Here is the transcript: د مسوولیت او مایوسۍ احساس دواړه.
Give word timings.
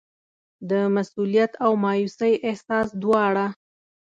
د 0.69 0.71
مسوولیت 0.95 1.51
او 1.65 1.71
مایوسۍ 1.83 2.33
احساس 2.49 2.87
دواړه. 3.03 3.45